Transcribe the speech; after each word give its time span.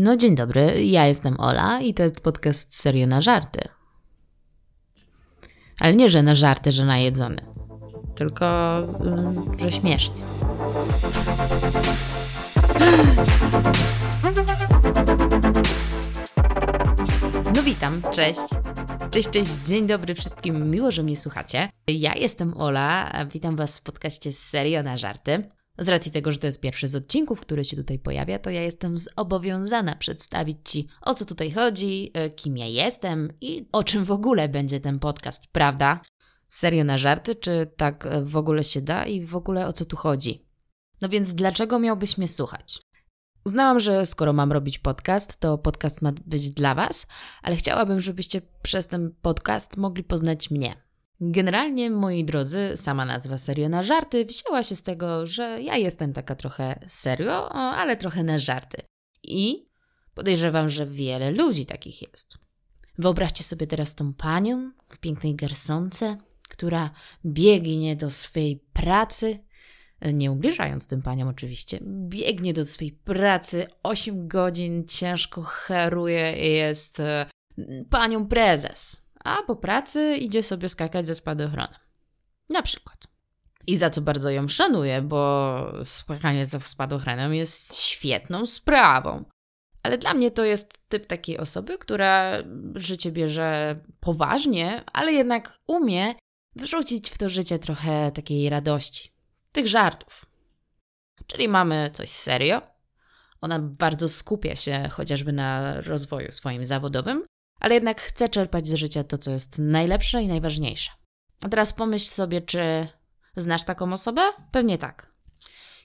No 0.00 0.16
dzień 0.16 0.34
dobry, 0.34 0.84
ja 0.84 1.06
jestem 1.06 1.40
Ola 1.40 1.80
i 1.80 1.94
to 1.94 2.02
jest 2.02 2.20
podcast 2.20 2.74
Serio 2.74 3.06
na 3.06 3.20
żarty. 3.20 3.60
Ale 5.80 5.94
nie, 5.94 6.10
że 6.10 6.22
na 6.22 6.34
żarty, 6.34 6.72
że 6.72 6.84
na 6.84 6.98
jedzony. 6.98 7.46
Tylko, 8.16 8.80
y, 9.58 9.60
że 9.60 9.72
śmiesznie. 9.72 10.22
No 17.54 17.62
witam, 17.62 18.02
cześć. 18.12 18.40
Cześć, 19.10 19.30
cześć, 19.30 19.50
dzień 19.66 19.86
dobry 19.86 20.14
wszystkim, 20.14 20.70
miło, 20.70 20.90
że 20.90 21.02
mnie 21.02 21.16
słuchacie. 21.16 21.70
Ja 21.88 22.14
jestem 22.14 22.60
Ola, 22.60 23.12
witam 23.32 23.56
Was 23.56 23.78
w 23.78 23.82
podcaście 23.82 24.32
Serio 24.32 24.82
na 24.82 24.96
żarty. 24.96 25.57
Z 25.78 25.88
racji 25.88 26.12
tego, 26.12 26.32
że 26.32 26.38
to 26.38 26.46
jest 26.46 26.60
pierwszy 26.60 26.88
z 26.88 26.96
odcinków, 26.96 27.40
który 27.40 27.64
się 27.64 27.76
tutaj 27.76 27.98
pojawia, 27.98 28.38
to 28.38 28.50
ja 28.50 28.62
jestem 28.62 28.98
zobowiązana 28.98 29.96
przedstawić 29.96 30.58
Ci, 30.64 30.88
o 31.02 31.14
co 31.14 31.24
tutaj 31.24 31.50
chodzi, 31.50 32.10
e, 32.14 32.30
kim 32.30 32.56
ja 32.56 32.66
jestem 32.66 33.32
i 33.40 33.68
o 33.72 33.84
czym 33.84 34.04
w 34.04 34.10
ogóle 34.10 34.48
będzie 34.48 34.80
ten 34.80 34.98
podcast, 34.98 35.46
prawda? 35.52 36.00
Serio 36.48 36.84
na 36.84 36.98
żarty, 36.98 37.34
czy 37.34 37.70
tak 37.76 38.06
e, 38.06 38.24
w 38.24 38.36
ogóle 38.36 38.64
się 38.64 38.80
da 38.80 39.06
i 39.06 39.24
w 39.24 39.36
ogóle 39.36 39.66
o 39.66 39.72
co 39.72 39.84
tu 39.84 39.96
chodzi? 39.96 40.46
No 41.02 41.08
więc 41.08 41.34
dlaczego 41.34 41.78
miałbyś 41.78 42.18
mnie 42.18 42.28
słuchać? 42.28 42.78
Uznałam, 43.46 43.80
że 43.80 44.06
skoro 44.06 44.32
mam 44.32 44.52
robić 44.52 44.78
podcast, 44.78 45.40
to 45.40 45.58
podcast 45.58 46.02
ma 46.02 46.12
być 46.26 46.50
dla 46.50 46.74
Was, 46.74 47.06
ale 47.42 47.56
chciałabym, 47.56 48.00
żebyście 48.00 48.42
przez 48.62 48.86
ten 48.86 49.14
podcast 49.22 49.76
mogli 49.76 50.04
poznać 50.04 50.50
mnie. 50.50 50.87
Generalnie, 51.20 51.90
moi 51.90 52.24
drodzy, 52.24 52.76
sama 52.76 53.04
nazwa 53.04 53.38
serio 53.38 53.68
na 53.68 53.82
żarty 53.82 54.24
wzięła 54.24 54.62
się 54.62 54.76
z 54.76 54.82
tego, 54.82 55.26
że 55.26 55.62
ja 55.62 55.76
jestem 55.76 56.12
taka 56.12 56.34
trochę 56.34 56.80
serio, 56.88 57.52
ale 57.52 57.96
trochę 57.96 58.24
na 58.24 58.38
żarty. 58.38 58.82
I 59.22 59.68
podejrzewam, 60.14 60.70
że 60.70 60.86
wiele 60.86 61.30
ludzi 61.30 61.66
takich 61.66 62.02
jest. 62.02 62.38
Wyobraźcie 62.98 63.44
sobie 63.44 63.66
teraz 63.66 63.94
tą 63.94 64.14
panią 64.14 64.72
w 64.88 64.98
pięknej 64.98 65.34
garsonce, 65.34 66.16
która 66.48 66.90
biegnie 67.24 67.96
do 67.96 68.10
swej 68.10 68.64
pracy, 68.72 69.38
nie 70.02 70.32
ubliżając 70.32 70.88
tym 70.88 71.02
paniom 71.02 71.28
oczywiście, 71.28 71.78
biegnie 72.08 72.52
do 72.52 72.64
swej 72.64 72.92
pracy 72.92 73.66
8 73.82 74.28
godzin, 74.28 74.84
ciężko 74.88 75.42
haruje 75.42 76.48
i 76.48 76.52
jest 76.52 77.00
e, 77.00 77.26
panią 77.90 78.26
prezes 78.26 79.07
a 79.24 79.42
po 79.42 79.56
pracy 79.56 80.16
idzie 80.16 80.42
sobie 80.42 80.68
skakać 80.68 81.06
ze 81.06 81.14
spadochronem. 81.14 81.80
Na 82.48 82.62
przykład. 82.62 83.06
I 83.66 83.76
za 83.76 83.90
co 83.90 84.00
bardzo 84.00 84.30
ją 84.30 84.48
szanuję, 84.48 85.02
bo 85.02 85.72
skakanie 85.84 86.46
ze 86.46 86.60
spadochronem 86.60 87.34
jest 87.34 87.76
świetną 87.76 88.46
sprawą. 88.46 89.24
Ale 89.82 89.98
dla 89.98 90.14
mnie 90.14 90.30
to 90.30 90.44
jest 90.44 90.88
typ 90.88 91.06
takiej 91.06 91.38
osoby, 91.38 91.78
która 91.78 92.32
życie 92.74 93.12
bierze 93.12 93.80
poważnie, 94.00 94.84
ale 94.92 95.12
jednak 95.12 95.58
umie 95.66 96.14
wrzucić 96.56 97.10
w 97.10 97.18
to 97.18 97.28
życie 97.28 97.58
trochę 97.58 98.12
takiej 98.12 98.50
radości, 98.50 99.12
tych 99.52 99.68
żartów. 99.68 100.26
Czyli 101.26 101.48
mamy 101.48 101.90
coś 101.92 102.08
serio. 102.08 102.62
Ona 103.40 103.58
bardzo 103.58 104.08
skupia 104.08 104.56
się 104.56 104.88
chociażby 104.92 105.32
na 105.32 105.80
rozwoju 105.80 106.32
swoim 106.32 106.66
zawodowym, 106.66 107.24
ale 107.60 107.74
jednak 107.74 108.00
chcę 108.00 108.28
czerpać 108.28 108.66
z 108.66 108.74
życia 108.74 109.04
to, 109.04 109.18
co 109.18 109.30
jest 109.30 109.58
najlepsze 109.58 110.22
i 110.22 110.26
najważniejsze. 110.26 110.90
A 111.42 111.48
teraz 111.48 111.72
pomyśl 111.72 112.06
sobie, 112.06 112.40
czy 112.40 112.88
znasz 113.36 113.64
taką 113.64 113.92
osobę? 113.92 114.22
Pewnie 114.52 114.78
tak. 114.78 115.12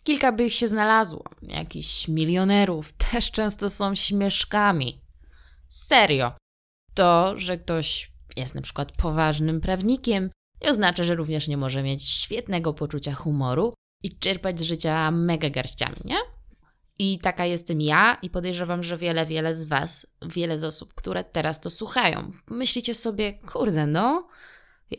Kilka 0.04 0.32
by 0.32 0.46
ich 0.46 0.54
się 0.54 0.68
znalazło. 0.68 1.24
Jakichś 1.42 2.08
milionerów 2.08 2.94
też 3.12 3.32
często 3.32 3.70
są 3.70 3.96
śmieszkami. 3.96 5.02
Serio. 5.70 6.32
To, 6.94 7.40
że 7.40 7.58
ktoś 7.58 8.12
jest 8.36 8.56
na 8.56 8.62
przykład 8.62 8.92
poważnym 8.92 9.62
prawnikiem, 9.62 10.30
nie 10.62 10.72
oznacza, 10.72 11.04
że 11.04 11.16
również 11.16 11.48
nie 11.48 11.58
może 11.58 11.84
mieć 11.84 12.10
świetnego 12.10 12.74
poczucia 12.74 13.14
humoru 13.14 13.74
i 14.04 14.18
czerpać 14.20 14.60
z 14.60 14.64
życia 14.64 15.12
mega 15.12 15.50
garściami, 15.50 15.98
nie? 16.06 16.18
I 17.00 17.20
taka 17.20 17.46
jestem 17.46 17.82
ja, 17.82 18.18
i 18.22 18.30
podejrzewam, 18.30 18.84
że 18.84 18.98
wiele, 18.98 19.26
wiele 19.26 19.56
z 19.56 19.66
Was, 19.66 20.08
wiele 20.22 20.60
z 20.60 20.64
osób, 20.64 20.94
które 20.94 21.24
teraz 21.24 21.62
to 21.62 21.70
słuchają. 21.70 22.32
Myślicie 22.48 22.96
sobie, 22.96 23.34
kurde, 23.34 23.88
no, 23.88 24.28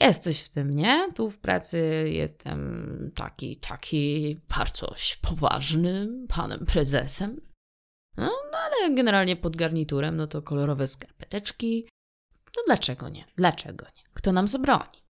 jest 0.00 0.22
coś 0.22 0.41
w 0.41 0.49
tym, 0.49 0.75
nie? 0.75 1.12
Tu 1.15 1.31
w 1.31 1.38
pracy 1.38 2.09
jestem 2.12 3.10
taki, 3.15 3.56
taki 3.56 4.37
bardzo 4.59 4.94
poważnym 5.22 6.27
panem 6.28 6.66
prezesem. 6.66 7.41
No, 8.16 8.31
no 8.53 8.59
ale 8.59 8.94
generalnie 8.94 9.37
pod 9.37 9.56
garniturem, 9.56 10.16
no 10.16 10.27
to 10.27 10.43
kolorowe 10.43 10.88
skarpeteczki. 10.88 11.88
No 12.56 12.62
dlaczego 12.66 13.09
nie? 13.09 13.25
Dlaczego 13.37 13.84
nie? 13.84 14.03
Kto 14.15 14.33
nam 14.33 14.49
zabroni? 14.49 15.04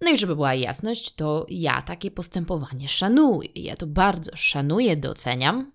No 0.00 0.10
i 0.10 0.16
żeby 0.16 0.34
była 0.34 0.54
jasność, 0.54 1.14
to 1.14 1.46
ja 1.48 1.82
takie 1.82 2.10
postępowanie 2.10 2.88
szanuję. 2.88 3.48
Ja 3.54 3.76
to 3.76 3.86
bardzo 3.86 4.36
szanuję, 4.36 4.96
doceniam. 4.96 5.72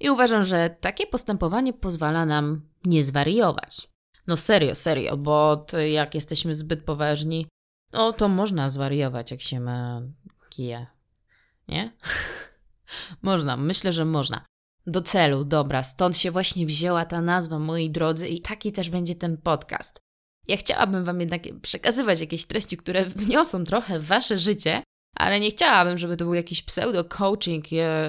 I 0.00 0.10
uważam, 0.10 0.44
że 0.44 0.76
takie 0.80 1.06
postępowanie 1.06 1.72
pozwala 1.72 2.26
nam 2.26 2.60
nie 2.84 3.02
zwariować. 3.02 3.88
No 4.26 4.36
serio, 4.36 4.74
serio, 4.74 5.16
bo 5.16 5.66
jak 5.88 6.14
jesteśmy 6.14 6.54
zbyt 6.54 6.84
poważni, 6.84 7.46
no 7.92 8.12
to 8.12 8.28
można 8.28 8.68
zwariować, 8.68 9.30
jak 9.30 9.40
się 9.40 9.60
ma 9.60 10.02
kije. 10.50 10.86
Nie? 11.68 11.92
można, 13.22 13.56
myślę, 13.56 13.92
że 13.92 14.04
można. 14.04 14.44
Do 14.86 15.02
celu, 15.02 15.44
dobra, 15.44 15.82
stąd 15.82 16.16
się 16.16 16.30
właśnie 16.30 16.66
wzięła 16.66 17.04
ta 17.04 17.20
nazwa, 17.20 17.58
moi 17.58 17.90
drodzy, 17.90 18.28
i 18.28 18.40
taki 18.40 18.72
też 18.72 18.90
będzie 18.90 19.14
ten 19.14 19.38
podcast. 19.38 19.98
Ja 20.48 20.56
chciałabym 20.56 21.04
Wam 21.04 21.20
jednak 21.20 21.42
przekazywać 21.62 22.20
jakieś 22.20 22.46
treści, 22.46 22.76
które 22.76 23.04
wniosą 23.04 23.64
trochę 23.64 24.00
w 24.00 24.06
Wasze 24.06 24.38
życie, 24.38 24.82
ale 25.16 25.40
nie 25.40 25.50
chciałabym, 25.50 25.98
żeby 25.98 26.16
to 26.16 26.24
był 26.24 26.34
jakiś 26.34 26.62
pseudo-coaching, 26.62 27.62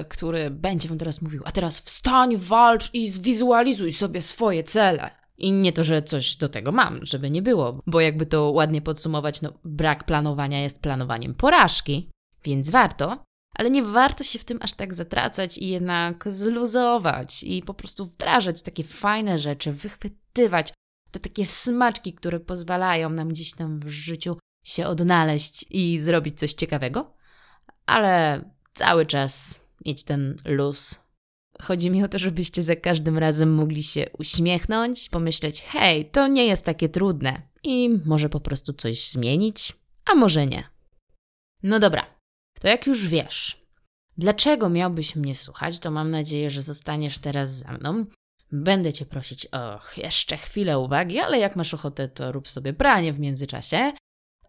który 0.08 0.50
będzie 0.50 0.88
wam 0.88 0.98
teraz 0.98 1.22
mówił, 1.22 1.42
a 1.44 1.52
teraz 1.52 1.80
wstań, 1.80 2.36
walcz 2.36 2.94
i 2.94 3.10
zwizualizuj 3.10 3.92
sobie 3.92 4.22
swoje 4.22 4.64
cele. 4.64 5.10
I 5.38 5.52
nie 5.52 5.72
to, 5.72 5.84
że 5.84 6.02
coś 6.02 6.36
do 6.36 6.48
tego 6.48 6.72
mam, 6.72 7.06
żeby 7.06 7.30
nie 7.30 7.42
było, 7.42 7.82
bo 7.86 8.00
jakby 8.00 8.26
to 8.26 8.50
ładnie 8.50 8.82
podsumować, 8.82 9.42
no 9.42 9.52
brak 9.64 10.04
planowania 10.04 10.62
jest 10.62 10.82
planowaniem 10.82 11.34
porażki, 11.34 12.10
więc 12.44 12.70
warto, 12.70 13.24
ale 13.54 13.70
nie 13.70 13.82
warto 13.82 14.24
się 14.24 14.38
w 14.38 14.44
tym 14.44 14.58
aż 14.62 14.72
tak 14.72 14.94
zatracać 14.94 15.58
i 15.58 15.68
jednak 15.68 16.32
zluzować 16.32 17.42
i 17.42 17.62
po 17.62 17.74
prostu 17.74 18.06
wdrażać 18.06 18.62
takie 18.62 18.84
fajne 18.84 19.38
rzeczy, 19.38 19.72
wychwytywać 19.72 20.72
te 21.10 21.20
takie 21.20 21.46
smaczki, 21.46 22.12
które 22.12 22.40
pozwalają 22.40 23.10
nam 23.10 23.28
gdzieś 23.28 23.54
tam 23.54 23.80
w 23.80 23.88
życiu 23.88 24.36
się 24.68 24.86
odnaleźć 24.86 25.64
i 25.70 26.00
zrobić 26.00 26.38
coś 26.38 26.52
ciekawego, 26.52 27.14
ale 27.86 28.42
cały 28.74 29.06
czas 29.06 29.60
mieć 29.86 30.04
ten 30.04 30.42
luz. 30.44 31.00
Chodzi 31.62 31.90
mi 31.90 32.04
o 32.04 32.08
to, 32.08 32.18
żebyście 32.18 32.62
za 32.62 32.76
każdym 32.76 33.18
razem 33.18 33.54
mogli 33.54 33.82
się 33.82 34.06
uśmiechnąć, 34.18 35.08
pomyśleć: 35.08 35.62
hej, 35.62 36.10
to 36.10 36.26
nie 36.26 36.46
jest 36.46 36.64
takie 36.64 36.88
trudne 36.88 37.42
i 37.62 37.90
może 38.04 38.28
po 38.28 38.40
prostu 38.40 38.72
coś 38.72 39.10
zmienić, 39.10 39.72
a 40.12 40.14
może 40.14 40.46
nie. 40.46 40.68
No 41.62 41.80
dobra, 41.80 42.06
to 42.60 42.68
jak 42.68 42.86
już 42.86 43.06
wiesz, 43.06 43.66
dlaczego 44.18 44.68
miałbyś 44.68 45.16
mnie 45.16 45.34
słuchać, 45.34 45.78
to 45.78 45.90
mam 45.90 46.10
nadzieję, 46.10 46.50
że 46.50 46.62
zostaniesz 46.62 47.18
teraz 47.18 47.50
za 47.50 47.72
mną. 47.72 48.04
Będę 48.52 48.92
cię 48.92 49.06
prosić 49.06 49.46
o 49.46 49.80
jeszcze 49.96 50.36
chwilę 50.36 50.78
uwagi, 50.78 51.18
ale 51.18 51.38
jak 51.38 51.56
masz 51.56 51.74
ochotę, 51.74 52.08
to 52.08 52.32
rób 52.32 52.48
sobie 52.48 52.72
pranie 52.72 53.12
w 53.12 53.20
międzyczasie. 53.20 53.92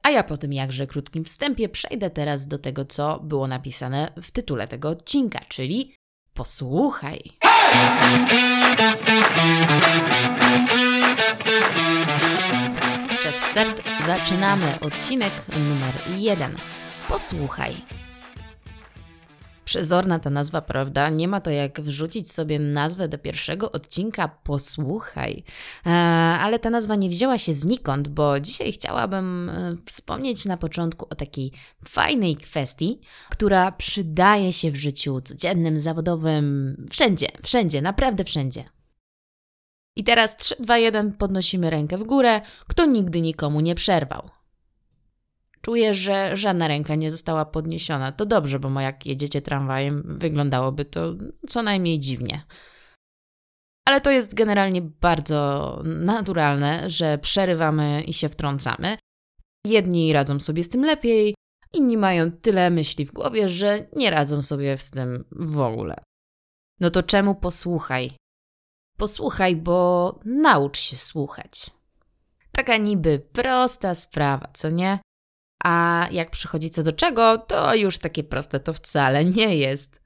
A 0.09 0.11
ja 0.11 0.23
po 0.23 0.37
tym 0.37 0.53
jakże 0.53 0.87
krótkim 0.87 1.25
wstępie 1.25 1.69
przejdę 1.69 2.09
teraz 2.09 2.47
do 2.47 2.59
tego, 2.59 2.85
co 2.85 3.19
było 3.23 3.47
napisane 3.47 4.11
w 4.21 4.31
tytule 4.31 4.67
tego 4.67 4.89
odcinka, 4.89 5.39
czyli 5.49 5.95
posłuchaj. 6.33 7.19
Przez 13.19 13.35
start 13.35 13.81
zaczynamy 14.05 14.79
odcinek 14.81 15.33
numer 15.57 15.93
jeden. 16.17 16.55
Posłuchaj. 17.07 17.98
Przezorna 19.69 20.19
ta 20.19 20.29
nazwa, 20.29 20.61
prawda? 20.61 21.09
Nie 21.09 21.27
ma 21.27 21.41
to 21.41 21.51
jak 21.51 21.81
wrzucić 21.81 22.31
sobie 22.31 22.59
nazwę 22.59 23.07
do 23.07 23.17
pierwszego 23.17 23.71
odcinka 23.71 24.27
Posłuchaj. 24.27 25.43
E, 25.85 25.89
ale 26.39 26.59
ta 26.59 26.69
nazwa 26.69 26.95
nie 26.95 27.09
wzięła 27.09 27.37
się 27.37 27.53
znikąd, 27.53 28.07
bo 28.07 28.39
dzisiaj 28.39 28.71
chciałabym 28.71 29.49
e, 29.49 29.75
wspomnieć 29.85 30.45
na 30.45 30.57
początku 30.57 31.07
o 31.09 31.15
takiej 31.15 31.51
fajnej 31.85 32.35
kwestii, 32.35 32.99
która 33.29 33.71
przydaje 33.71 34.53
się 34.53 34.71
w 34.71 34.75
życiu 34.75 35.21
codziennym, 35.21 35.79
zawodowym, 35.79 36.77
wszędzie, 36.91 37.27
wszędzie, 37.43 37.81
naprawdę 37.81 38.23
wszędzie. 38.23 38.63
I 39.95 40.03
teraz 40.03 40.37
3, 40.37 40.55
2, 40.59 40.77
1 40.77 41.13
podnosimy 41.13 41.69
rękę 41.69 41.97
w 41.97 42.03
górę, 42.03 42.41
kto 42.67 42.85
nigdy 42.85 43.21
nikomu 43.21 43.61
nie 43.61 43.75
przerwał. 43.75 44.29
Czuję, 45.61 45.93
że 45.93 46.37
żadna 46.37 46.67
ręka 46.67 46.95
nie 46.95 47.11
została 47.11 47.45
podniesiona. 47.45 48.11
To 48.11 48.25
dobrze, 48.25 48.59
bo 48.59 48.79
jak 48.79 49.05
jedziecie 49.05 49.41
tramwajem, 49.41 50.17
wyglądałoby 50.17 50.85
to 50.85 51.13
co 51.47 51.63
najmniej 51.63 51.99
dziwnie. 51.99 52.43
Ale 53.85 54.01
to 54.01 54.11
jest 54.11 54.33
generalnie 54.33 54.81
bardzo 54.81 55.81
naturalne, 55.85 56.89
że 56.89 57.17
przerywamy 57.17 58.03
i 58.03 58.13
się 58.13 58.29
wtrącamy. 58.29 58.97
Jedni 59.65 60.13
radzą 60.13 60.39
sobie 60.39 60.63
z 60.63 60.69
tym 60.69 60.85
lepiej, 60.85 61.35
inni 61.73 61.97
mają 61.97 62.31
tyle 62.31 62.69
myśli 62.69 63.05
w 63.05 63.11
głowie, 63.11 63.49
że 63.49 63.87
nie 63.95 64.09
radzą 64.09 64.41
sobie 64.41 64.77
z 64.77 64.91
tym 64.91 65.25
w 65.31 65.59
ogóle. 65.59 65.95
No 66.79 66.89
to 66.89 67.03
czemu 67.03 67.35
posłuchaj? 67.35 68.11
Posłuchaj, 68.97 69.55
bo 69.55 70.19
naucz 70.25 70.79
się 70.79 70.97
słuchać. 70.97 71.71
Taka 72.51 72.77
niby 72.77 73.19
prosta 73.19 73.95
sprawa, 73.95 74.47
co 74.53 74.69
nie? 74.69 74.99
A 75.63 76.07
jak 76.11 76.29
przychodzi 76.29 76.69
co 76.69 76.83
do 76.83 76.91
czego, 76.91 77.37
to 77.37 77.75
już 77.75 77.99
takie 77.99 78.23
proste 78.23 78.59
to 78.59 78.73
wcale 78.73 79.25
nie 79.25 79.55
jest. 79.55 80.01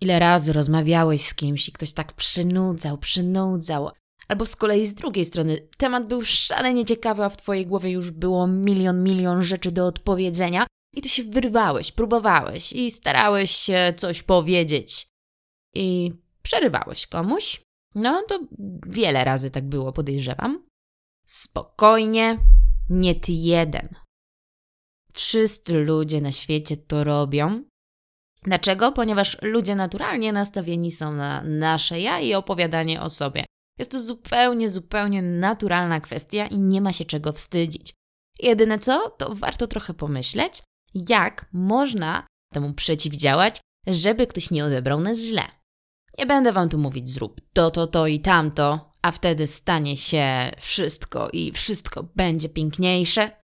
Ile 0.00 0.18
razy 0.18 0.52
rozmawiałeś 0.52 1.26
z 1.26 1.34
kimś 1.34 1.68
i 1.68 1.72
ktoś 1.72 1.92
tak 1.92 2.12
przynudzał, 2.12 2.98
przynudzał, 2.98 3.90
albo 4.28 4.46
z 4.46 4.56
kolei 4.56 4.86
z 4.86 4.94
drugiej 4.94 5.24
strony 5.24 5.68
temat 5.76 6.06
był 6.06 6.24
szalenie 6.24 6.84
ciekawy, 6.84 7.24
a 7.24 7.28
w 7.28 7.36
twojej 7.36 7.66
głowie 7.66 7.90
już 7.90 8.10
było 8.10 8.46
milion, 8.46 9.02
milion 9.02 9.42
rzeczy 9.42 9.70
do 9.70 9.86
odpowiedzenia 9.86 10.66
i 10.94 11.02
ty 11.02 11.08
się 11.08 11.24
wyrwałeś, 11.24 11.92
próbowałeś 11.92 12.72
i 12.72 12.90
starałeś 12.90 13.50
się 13.50 13.94
coś 13.96 14.22
powiedzieć. 14.22 15.06
I 15.74 16.12
przerywałeś 16.42 17.06
komuś. 17.06 17.62
No 17.94 18.22
to 18.28 18.40
wiele 18.86 19.24
razy 19.24 19.50
tak 19.50 19.68
było, 19.68 19.92
podejrzewam. 19.92 20.66
Spokojnie, 21.26 22.38
nie 22.90 23.14
ty 23.14 23.32
jeden. 23.32 23.88
Wszyscy 25.12 25.74
ludzie 25.74 26.20
na 26.20 26.32
świecie 26.32 26.76
to 26.76 27.04
robią. 27.04 27.64
Dlaczego? 28.42 28.92
Ponieważ 28.92 29.42
ludzie 29.42 29.74
naturalnie 29.74 30.32
nastawieni 30.32 30.92
są 30.92 31.12
na 31.12 31.42
nasze 31.42 32.00
ja 32.00 32.20
i 32.20 32.34
opowiadanie 32.34 33.02
o 33.02 33.10
sobie. 33.10 33.44
Jest 33.78 33.92
to 33.92 34.00
zupełnie, 34.00 34.68
zupełnie 34.68 35.22
naturalna 35.22 36.00
kwestia 36.00 36.46
i 36.46 36.58
nie 36.58 36.80
ma 36.80 36.92
się 36.92 37.04
czego 37.04 37.32
wstydzić. 37.32 37.94
Jedyne 38.38 38.78
co, 38.78 39.10
to 39.10 39.34
warto 39.34 39.66
trochę 39.66 39.94
pomyśleć, 39.94 40.62
jak 40.94 41.46
można 41.52 42.26
temu 42.52 42.74
przeciwdziałać, 42.74 43.60
żeby 43.86 44.26
ktoś 44.26 44.50
nie 44.50 44.64
odebrał 44.64 45.00
nas 45.00 45.18
źle. 45.18 45.42
Nie 46.18 46.26
będę 46.26 46.52
wam 46.52 46.68
tu 46.68 46.78
mówić 46.78 47.10
zrób 47.10 47.40
to, 47.52 47.70
to, 47.70 47.86
to 47.86 48.06
i 48.06 48.20
tamto, 48.20 48.92
a 49.02 49.12
wtedy 49.12 49.46
stanie 49.46 49.96
się 49.96 50.50
wszystko 50.58 51.30
i 51.30 51.52
wszystko 51.52 52.02
będzie 52.02 52.48
piękniejsze. 52.48 53.39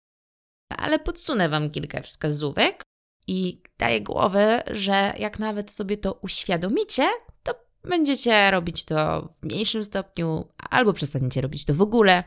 Ale 0.78 1.00
podsunę 1.00 1.50
wam 1.50 1.70
kilka 1.70 2.02
wskazówek 2.02 2.84
i 3.28 3.62
daję 3.78 4.02
głowę, 4.02 4.64
że 4.68 5.14
jak 5.20 5.40
nawet 5.40 5.72
sobie 5.72 5.98
to 5.98 6.14
uświadomicie, 6.14 7.08
to 7.44 7.56
będziecie 7.84 8.52
robić 8.52 8.86
to 8.86 9.28
w 9.34 9.46
mniejszym 9.46 9.84
stopniu 9.84 10.48
albo 10.70 10.94
przestaniecie 10.94 11.42
robić 11.42 11.66
to 11.66 11.74
w 11.74 11.82
ogóle. 11.82 12.24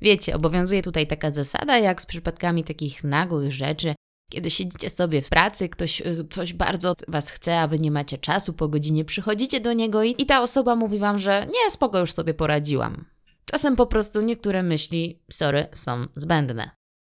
Wiecie, 0.00 0.36
obowiązuje 0.36 0.82
tutaj 0.82 1.06
taka 1.06 1.30
zasada, 1.30 1.78
jak 1.78 2.02
z 2.02 2.06
przypadkami 2.06 2.64
takich 2.64 3.04
nagłych 3.04 3.52
rzeczy, 3.52 3.94
kiedy 4.30 4.50
siedzicie 4.50 4.90
sobie 4.90 5.22
w 5.22 5.28
pracy, 5.28 5.68
ktoś 5.68 6.00
y, 6.00 6.26
coś 6.30 6.52
bardzo 6.52 6.94
was 7.08 7.30
chce, 7.30 7.60
a 7.60 7.68
wy 7.68 7.78
nie 7.78 7.90
macie 7.90 8.18
czasu, 8.18 8.52
po 8.52 8.68
godzinie 8.68 9.04
przychodzicie 9.04 9.60
do 9.60 9.72
niego 9.72 10.02
i, 10.02 10.14
i 10.18 10.26
ta 10.26 10.42
osoba 10.42 10.76
mówi 10.76 10.98
wam, 10.98 11.18
że 11.18 11.46
nie, 11.46 11.70
spoko, 11.70 11.98
już 11.98 12.12
sobie 12.12 12.34
poradziłam. 12.34 13.04
Czasem 13.44 13.76
po 13.76 13.86
prostu 13.86 14.20
niektóre 14.20 14.62
myśli, 14.62 15.22
sorry, 15.30 15.66
są 15.72 16.06
zbędne. 16.16 16.70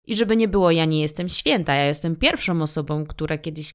I 0.08 0.16
żeby 0.16 0.36
nie 0.36 0.48
było, 0.48 0.72
ja 0.72 0.86
nie 0.86 1.02
jestem 1.02 1.30
święta, 1.30 1.76
ja 1.76 1.86
jestem 1.86 2.16
pierwszą 2.16 2.62
osobą, 2.62 3.06
która 3.06 3.38
kiedyś 3.38 3.72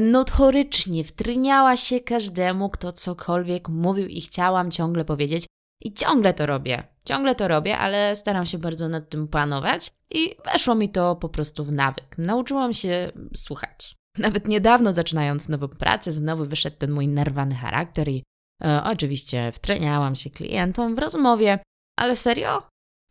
notorycznie 0.00 1.04
wtryniała 1.04 1.76
się 1.76 2.00
każdemu, 2.00 2.70
kto 2.70 2.92
cokolwiek 2.92 3.68
mówił 3.68 4.06
i 4.06 4.20
chciałam 4.20 4.70
ciągle 4.70 5.04
powiedzieć. 5.04 5.46
I 5.84 5.92
ciągle 5.92 6.34
to 6.34 6.46
robię. 6.46 6.82
Ciągle 7.04 7.34
to 7.34 7.48
robię, 7.48 7.78
ale 7.78 8.16
staram 8.16 8.46
się 8.46 8.58
bardzo 8.58 8.88
nad 8.88 9.08
tym 9.08 9.28
panować 9.28 9.90
i 10.10 10.36
weszło 10.44 10.74
mi 10.74 10.88
to 10.88 11.16
po 11.16 11.28
prostu 11.28 11.64
w 11.64 11.72
nawyk. 11.72 12.18
Nauczyłam 12.18 12.72
się 12.72 13.12
słuchać. 13.36 13.94
Nawet 14.18 14.48
niedawno 14.48 14.92
zaczynając 14.92 15.48
nową 15.48 15.68
pracę, 15.68 16.12
znowu 16.12 16.46
wyszedł 16.46 16.76
ten 16.76 16.90
mój 16.90 17.08
nerwany 17.08 17.54
charakter 17.54 18.08
i 18.08 18.22
e, 18.64 18.82
oczywiście 18.84 19.52
wtreniałam 19.52 20.14
się 20.14 20.30
klientom 20.30 20.94
w 20.94 20.98
rozmowie, 20.98 21.58
ale 21.98 22.16
serio? 22.16 22.62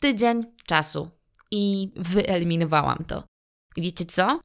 Tydzień 0.01 0.43
czasu 0.65 1.11
i 1.53 1.91
wyeliminowałam 1.95 3.05
to. 3.07 3.23
I 3.75 3.81
wiecie 3.81 4.05
co? 4.05 4.39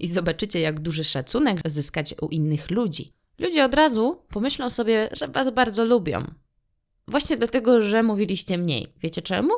I 0.00 0.06
zobaczycie, 0.06 0.60
jak 0.60 0.80
duży 0.80 1.04
szacunek 1.04 1.60
zyskać 1.66 2.14
u 2.20 2.28
innych 2.28 2.70
ludzi. 2.70 3.12
Ludzie 3.38 3.64
od 3.64 3.74
razu 3.74 4.22
pomyślą 4.28 4.70
sobie, 4.70 5.08
że 5.12 5.28
was 5.28 5.54
bardzo 5.54 5.84
lubią. 5.84 6.24
Właśnie 7.08 7.36
dlatego, 7.36 7.80
że 7.80 8.02
mówiliście 8.02 8.58
mniej. 8.58 8.92
Wiecie 9.00 9.22
czemu? 9.22 9.50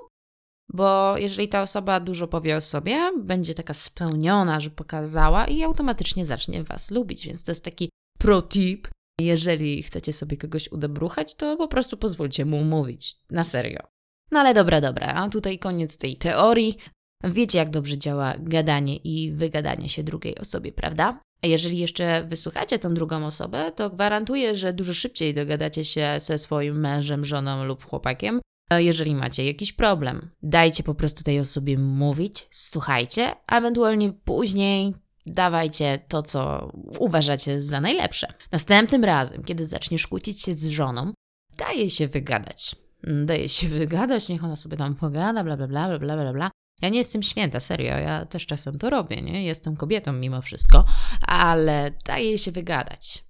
Bo 0.69 1.19
jeżeli 1.19 1.49
ta 1.49 1.63
osoba 1.63 2.01
dużo 2.01 2.29
powie 2.29 2.57
o 2.57 2.61
sobie, 2.61 3.13
będzie 3.19 3.55
taka 3.55 3.75
spełniona, 3.75 4.61
że 4.61 4.71
pokazała 4.71 5.47
i 5.47 5.63
automatycznie 5.63 6.25
zacznie 6.25 6.65
was 6.65 6.91
lubić. 6.91 7.27
Więc 7.27 7.45
to 7.45 7.51
jest 7.51 7.65
taki 7.65 7.91
pro 8.19 8.43
tip. 8.43 8.89
Jeżeli 9.21 9.83
chcecie 9.83 10.13
sobie 10.13 10.37
kogoś 10.37 10.73
udobruchać, 10.73 11.35
to 11.35 11.57
po 11.57 11.69
prostu 11.69 11.97
pozwólcie 11.97 12.45
mu 12.45 12.65
mówić. 12.65 13.17
Na 13.31 13.45
serio. 13.45 13.96
No 14.31 14.41
ale 14.41 14.55
dobra, 14.55 14.81
dobra, 14.81 15.07
a 15.07 15.29
tutaj 15.29 15.59
koniec 15.59 15.99
tej 15.99 16.17
teorii. 16.17 16.79
Wiecie, 17.25 17.59
jak 17.59 17.71
dobrze 17.71 17.99
działa 17.99 18.35
gadanie 18.39 18.97
i 18.97 19.33
wygadanie 19.33 19.89
się 19.89 20.03
drugiej 20.03 20.39
osobie, 20.39 20.73
prawda? 20.73 21.21
A 21.43 21.47
jeżeli 21.47 21.79
jeszcze 21.79 22.25
wysłuchacie 22.25 22.79
tą 22.79 22.95
drugą 22.95 23.27
osobę, 23.27 23.73
to 23.77 23.91
gwarantuję, 23.91 24.57
że 24.57 24.73
dużo 24.73 24.95
szybciej 24.95 25.35
dogadacie 25.35 25.85
się 25.85 26.15
ze 26.19 26.39
swoim 26.39 26.81
mężem, 26.81 27.25
żoną 27.25 27.65
lub 27.65 27.85
chłopakiem, 27.85 28.41
jeżeli 28.71 29.15
macie 29.15 29.45
jakiś 29.45 29.73
problem. 29.73 30.31
Dajcie 30.43 30.83
po 30.83 30.95
prostu 30.95 31.25
tej 31.25 31.41
osobie 31.41 31.79
mówić, 31.79 32.47
słuchajcie, 32.51 33.35
a 33.47 33.59
ewentualnie 33.59 34.13
później 34.13 34.95
dawajcie 35.27 35.99
to, 36.09 36.23
co 36.23 36.73
uważacie 36.99 37.61
za 37.61 37.81
najlepsze. 37.81 38.33
Następnym 38.53 39.05
razem, 39.05 39.45
kiedy 39.45 39.67
zaczniesz 39.67 40.07
kłócić 40.07 40.43
się 40.43 40.55
z 40.55 40.65
żoną, 40.65 41.13
daje 41.59 41.91
się 41.91 42.09
wygadać. 42.09 42.77
Daje 43.03 43.49
się 43.49 43.69
wygadać, 43.69 44.29
niech 44.29 44.45
ona 44.45 44.57
sobie 44.57 44.77
tam 44.77 44.95
pogada, 44.95 45.45
bla 45.45 45.57
bla 45.57 45.67
bla 45.67 45.99
bla 45.99 46.17
bla 46.17 46.33
bla. 46.33 46.51
Ja 46.83 46.89
nie 46.89 46.99
jestem 46.99 47.23
święta, 47.23 47.61
serio, 47.61 47.99
ja 47.99 48.27
też 48.27 48.47
czasem 48.47 48.79
to 48.79 48.91
robię, 48.91 49.23
nie? 49.23 49.45
Jestem 49.45 49.77
kobietą 49.77 50.13
mimo 50.13 50.43
wszystko, 50.43 50.85
ale 51.21 51.93
daje 52.05 52.39
się 52.39 52.53
wygadać. 52.53 53.25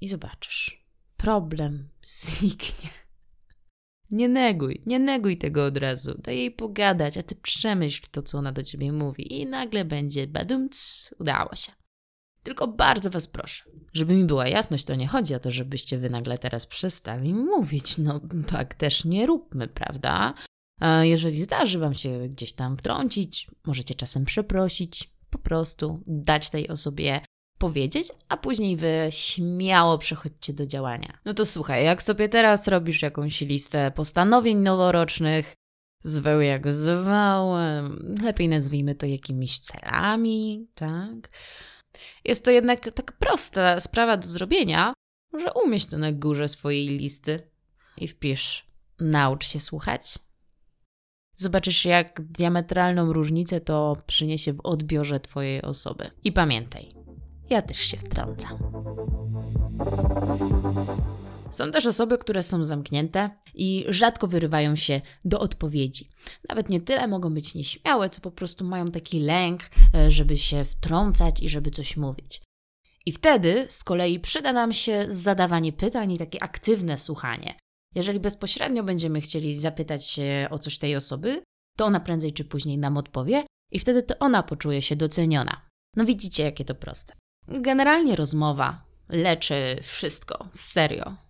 I 0.00 0.08
zobaczysz, 0.08 0.84
problem 1.16 1.88
zniknie. 2.02 2.90
Nie 4.10 4.28
neguj, 4.28 4.82
nie 4.86 4.98
neguj 4.98 5.38
tego 5.38 5.66
od 5.66 5.76
razu. 5.76 6.14
Daj 6.18 6.36
jej 6.36 6.50
pogadać, 6.50 7.18
a 7.18 7.22
ty 7.22 7.34
przemyśl 7.34 8.02
to, 8.10 8.22
co 8.22 8.38
ona 8.38 8.52
do 8.52 8.62
ciebie 8.62 8.92
mówi 8.92 9.40
i 9.40 9.46
nagle 9.46 9.84
będzie 9.84 10.26
badumc, 10.26 11.10
udało 11.18 11.56
się. 11.56 11.72
Tylko 12.44 12.66
bardzo 12.66 13.10
was 13.10 13.26
proszę, 13.26 13.64
żeby 13.92 14.14
mi 14.14 14.24
była 14.24 14.48
jasność, 14.48 14.84
to 14.84 14.94
nie 14.94 15.08
chodzi 15.08 15.34
o 15.34 15.38
to, 15.38 15.50
żebyście 15.50 15.98
wy 15.98 16.10
nagle 16.10 16.38
teraz 16.38 16.66
przestali 16.66 17.34
mówić. 17.34 17.98
No 17.98 18.20
tak 18.46 18.74
też 18.74 19.04
nie 19.04 19.26
róbmy, 19.26 19.68
prawda? 19.68 20.34
Jeżeli 21.02 21.42
zdarzy 21.42 21.78
Wam 21.78 21.94
się 21.94 22.28
gdzieś 22.28 22.52
tam 22.52 22.76
wtrącić, 22.76 23.50
możecie 23.66 23.94
czasem 23.94 24.24
przeprosić, 24.24 25.10
po 25.30 25.38
prostu 25.38 26.02
dać 26.06 26.50
tej 26.50 26.68
osobie 26.68 27.20
powiedzieć, 27.58 28.08
a 28.28 28.36
później 28.36 28.76
Wy 28.76 29.08
śmiało 29.10 29.98
przechodźcie 29.98 30.52
do 30.52 30.66
działania. 30.66 31.18
No 31.24 31.34
to 31.34 31.46
słuchaj, 31.46 31.84
jak 31.84 32.02
sobie 32.02 32.28
teraz 32.28 32.68
robisz 32.68 33.02
jakąś 33.02 33.40
listę 33.40 33.90
postanowień 33.90 34.58
noworocznych, 34.58 35.54
zwał 36.02 36.40
jak 36.40 36.72
zwałem, 36.72 38.16
lepiej 38.22 38.48
nazwijmy 38.48 38.94
to 38.94 39.06
jakimiś 39.06 39.58
celami, 39.58 40.66
tak? 40.74 41.30
Jest 42.24 42.44
to 42.44 42.50
jednak 42.50 42.80
tak 42.94 43.12
prosta 43.12 43.80
sprawa 43.80 44.16
do 44.16 44.28
zrobienia, 44.28 44.94
że 45.38 45.52
umieść 45.52 45.86
to 45.86 45.98
na 45.98 46.12
górze 46.12 46.48
swojej 46.48 46.88
listy 46.88 47.50
i 47.96 48.08
wpisz 48.08 48.66
naucz 49.00 49.46
się 49.46 49.60
słuchać, 49.60 50.18
Zobaczysz, 51.36 51.84
jak 51.84 52.20
diametralną 52.20 53.12
różnicę 53.12 53.60
to 53.60 53.96
przyniesie 54.06 54.52
w 54.52 54.60
odbiorze 54.60 55.20
Twojej 55.20 55.62
osoby. 55.62 56.10
I 56.24 56.32
pamiętaj, 56.32 56.94
ja 57.50 57.62
też 57.62 57.78
się 57.78 57.96
wtrącam. 57.96 58.58
Są 61.54 61.70
też 61.70 61.86
osoby, 61.86 62.18
które 62.18 62.42
są 62.42 62.64
zamknięte 62.64 63.30
i 63.54 63.84
rzadko 63.88 64.26
wyrywają 64.26 64.76
się 64.76 65.00
do 65.24 65.40
odpowiedzi. 65.40 66.08
Nawet 66.48 66.68
nie 66.68 66.80
tyle 66.80 67.08
mogą 67.08 67.34
być 67.34 67.54
nieśmiałe, 67.54 68.10
co 68.10 68.20
po 68.20 68.30
prostu 68.30 68.64
mają 68.64 68.86
taki 68.86 69.20
lęk, 69.20 69.60
e, 69.94 70.10
żeby 70.10 70.36
się 70.36 70.64
wtrącać 70.64 71.42
i 71.42 71.48
żeby 71.48 71.70
coś 71.70 71.96
mówić. 71.96 72.42
I 73.06 73.12
wtedy 73.12 73.66
z 73.68 73.84
kolei 73.84 74.20
przyda 74.20 74.52
nam 74.52 74.72
się 74.72 75.06
zadawanie 75.08 75.72
pytań 75.72 76.12
i 76.12 76.18
takie 76.18 76.42
aktywne 76.42 76.98
słuchanie. 76.98 77.58
Jeżeli 77.94 78.20
bezpośrednio 78.20 78.82
będziemy 78.82 79.20
chcieli 79.20 79.56
zapytać 79.56 80.06
się 80.06 80.48
o 80.50 80.58
coś 80.58 80.78
tej 80.78 80.96
osoby, 80.96 81.42
to 81.76 81.84
ona 81.84 82.00
prędzej 82.00 82.32
czy 82.32 82.44
później 82.44 82.78
nam 82.78 82.96
odpowie 82.96 83.46
i 83.72 83.78
wtedy 83.78 84.02
to 84.02 84.18
ona 84.18 84.42
poczuje 84.42 84.82
się 84.82 84.96
doceniona. 84.96 85.60
No 85.96 86.04
widzicie, 86.04 86.42
jakie 86.42 86.64
to 86.64 86.74
proste. 86.74 87.14
Generalnie 87.48 88.16
rozmowa 88.16 88.84
leczy 89.08 89.78
wszystko, 89.82 90.48
serio. 90.52 91.23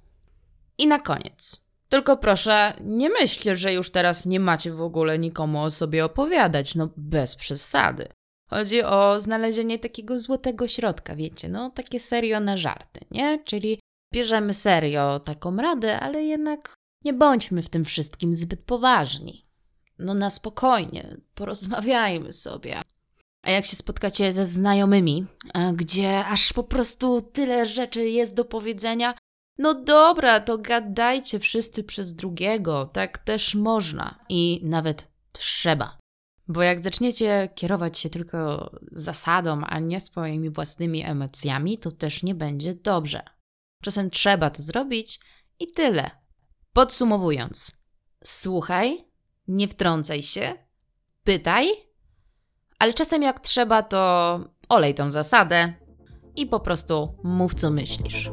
I 0.78 0.86
na 0.86 0.98
koniec. 1.00 1.64
Tylko 1.88 2.16
proszę, 2.16 2.74
nie 2.80 3.10
myślcie, 3.10 3.56
że 3.56 3.72
już 3.72 3.90
teraz 3.90 4.26
nie 4.26 4.40
macie 4.40 4.72
w 4.72 4.80
ogóle 4.82 5.18
nikomu 5.18 5.62
o 5.62 5.70
sobie 5.70 6.04
opowiadać, 6.04 6.74
no 6.74 6.88
bez 6.96 7.36
przesady. 7.36 8.08
Chodzi 8.50 8.82
o 8.82 9.20
znalezienie 9.20 9.78
takiego 9.78 10.18
złotego 10.18 10.68
środka, 10.68 11.16
wiecie, 11.16 11.48
no 11.48 11.70
takie 11.70 12.00
serio 12.00 12.40
na 12.40 12.56
żarty, 12.56 13.00
nie? 13.10 13.44
Czyli 13.44 13.80
bierzemy 14.14 14.54
serio 14.54 15.20
taką 15.20 15.56
radę, 15.56 16.00
ale 16.00 16.24
jednak 16.24 16.74
nie 17.04 17.12
bądźmy 17.12 17.62
w 17.62 17.68
tym 17.68 17.84
wszystkim 17.84 18.34
zbyt 18.34 18.60
poważni. 18.60 19.46
No 19.98 20.14
na 20.14 20.30
spokojnie, 20.30 21.16
porozmawiajmy 21.34 22.32
sobie. 22.32 22.82
A 23.42 23.50
jak 23.50 23.64
się 23.64 23.76
spotkacie 23.76 24.32
ze 24.32 24.44
znajomymi, 24.44 25.26
gdzie 25.74 26.24
aż 26.26 26.52
po 26.52 26.64
prostu 26.64 27.22
tyle 27.22 27.66
rzeczy 27.66 28.08
jest 28.08 28.34
do 28.34 28.44
powiedzenia, 28.44 29.14
no 29.58 29.74
dobra, 29.74 30.40
to 30.40 30.58
gadajcie 30.58 31.38
wszyscy 31.38 31.84
przez 31.84 32.14
drugiego, 32.14 32.86
tak 32.86 33.18
też 33.18 33.54
można 33.54 34.24
i 34.28 34.60
nawet 34.62 35.08
trzeba. 35.32 35.98
Bo 36.48 36.62
jak 36.62 36.84
zaczniecie 36.84 37.48
kierować 37.54 37.98
się 37.98 38.10
tylko 38.10 38.70
zasadą, 38.92 39.60
a 39.64 39.78
nie 39.78 40.00
swoimi 40.00 40.50
własnymi 40.50 41.04
emocjami, 41.04 41.78
to 41.78 41.90
też 41.90 42.22
nie 42.22 42.34
będzie 42.34 42.74
dobrze. 42.74 43.22
Czasem 43.82 44.10
trzeba 44.10 44.50
to 44.50 44.62
zrobić 44.62 45.20
i 45.60 45.66
tyle. 45.66 46.10
Podsumowując, 46.72 47.72
słuchaj, 48.24 49.04
nie 49.48 49.68
wtrącaj 49.68 50.22
się, 50.22 50.54
pytaj, 51.24 51.68
ale 52.78 52.94
czasem 52.94 53.22
jak 53.22 53.40
trzeba, 53.40 53.82
to 53.82 54.40
olej 54.68 54.94
tą 54.94 55.10
zasadę 55.10 55.74
i 56.36 56.46
po 56.46 56.60
prostu 56.60 57.18
mów, 57.24 57.54
co 57.54 57.70
myślisz. 57.70 58.30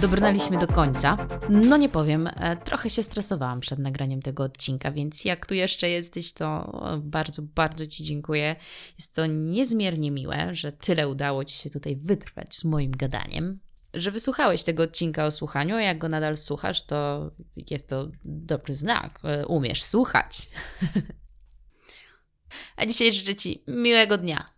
Dobrnęliśmy 0.00 0.58
do 0.58 0.66
końca. 0.66 1.16
No 1.48 1.76
nie 1.76 1.88
powiem, 1.88 2.26
e, 2.26 2.56
trochę 2.56 2.90
się 2.90 3.02
stresowałam 3.02 3.60
przed 3.60 3.78
nagraniem 3.78 4.22
tego 4.22 4.42
odcinka, 4.42 4.92
więc 4.92 5.24
jak 5.24 5.46
tu 5.46 5.54
jeszcze 5.54 5.88
jesteś, 5.88 6.32
to 6.32 6.72
bardzo, 7.02 7.42
bardzo 7.42 7.86
Ci 7.86 8.04
dziękuję. 8.04 8.56
Jest 8.98 9.14
to 9.14 9.26
niezmiernie 9.26 10.10
miłe, 10.10 10.54
że 10.54 10.72
tyle 10.72 11.08
udało 11.08 11.44
Ci 11.44 11.56
się 11.56 11.70
tutaj 11.70 11.96
wytrwać 11.96 12.54
z 12.54 12.64
moim 12.64 12.90
gadaniem. 12.90 13.67
Że 13.98 14.10
wysłuchałeś 14.10 14.62
tego 14.62 14.82
odcinka 14.82 15.26
o 15.26 15.30
słuchaniu, 15.30 15.76
a 15.76 15.82
jak 15.82 15.98
go 15.98 16.08
nadal 16.08 16.36
słuchasz, 16.36 16.86
to 16.86 17.30
jest 17.70 17.88
to 17.88 18.08
dobry 18.24 18.74
znak. 18.74 19.20
E, 19.24 19.46
umiesz 19.46 19.82
słuchać. 19.82 20.48
A 22.76 22.86
dzisiaj 22.86 23.12
życzę 23.12 23.34
Ci 23.34 23.64
miłego 23.68 24.18
dnia. 24.18 24.50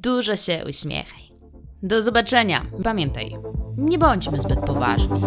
Dużo 0.00 0.36
się 0.36 0.64
uśmiechaj. 0.68 1.22
Do 1.82 2.02
zobaczenia. 2.02 2.66
Pamiętaj, 2.84 3.36
nie 3.76 3.98
bądźmy 3.98 4.40
zbyt 4.40 4.60
poważni. 4.60 5.20